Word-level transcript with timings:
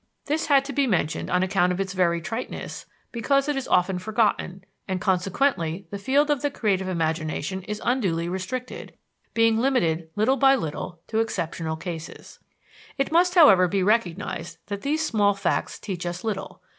This 0.25 0.47
had 0.47 0.65
to 0.65 0.73
be 0.73 0.87
mentioned 0.87 1.29
on 1.29 1.43
account 1.43 1.71
of 1.71 1.79
its 1.79 1.93
very 1.93 2.19
triteness, 2.21 2.87
because 3.11 3.47
it 3.47 3.55
is 3.55 3.67
often 3.67 3.99
forgotten, 3.99 4.63
and 4.87 4.99
consequently 4.99 5.85
the 5.91 5.99
field 5.99 6.31
of 6.31 6.41
the 6.41 6.49
creative 6.49 6.87
imagination 6.87 7.61
is 7.65 7.79
unduly 7.85 8.27
restricted, 8.27 8.97
being 9.35 9.59
limited 9.59 10.09
little 10.15 10.37
by 10.37 10.55
little 10.55 10.99
to 11.05 11.19
exceptional 11.19 11.75
cases. 11.75 12.39
It 12.97 13.11
must, 13.11 13.35
however, 13.35 13.67
be 13.67 13.83
recognized 13.83 14.57
that 14.69 14.81
these 14.81 15.05
small 15.05 15.35
facts 15.35 15.77
teach 15.77 16.07
us 16.07 16.23
little. 16.23 16.63